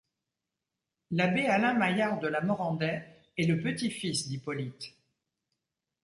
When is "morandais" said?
2.41-3.03